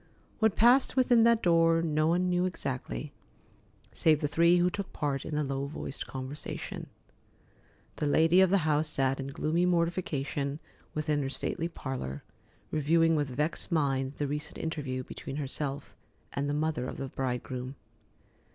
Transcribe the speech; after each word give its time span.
What 0.39 0.55
passed 0.55 0.95
within 0.95 1.25
that 1.25 1.43
door 1.43 1.83
no 1.83 2.07
one 2.07 2.27
knew 2.27 2.45
exactly, 2.45 3.11
save 3.91 4.19
the 4.19 4.27
three 4.27 4.57
who 4.57 4.71
took 4.71 4.91
part 4.91 5.23
in 5.25 5.35
the 5.35 5.43
low 5.43 5.67
voiced 5.67 6.07
conversation. 6.07 6.87
The 7.97 8.07
lady 8.07 8.41
of 8.41 8.49
the 8.49 8.65
house 8.65 8.87
sat 8.89 9.19
in 9.19 9.27
gloomy 9.27 9.67
mortification 9.67 10.59
within 10.95 11.21
her 11.21 11.29
stately 11.29 11.67
parlor, 11.67 12.23
reviewing 12.71 13.15
with 13.15 13.29
vexed 13.29 13.71
mind 13.71 14.13
the 14.15 14.25
recent 14.25 14.57
interview 14.57 15.03
between 15.03 15.35
herself 15.35 15.95
and 16.33 16.49
the 16.49 16.55
mother 16.55 16.87
of 16.87 16.97
the 16.97 17.09
bridegroom. 17.09 17.75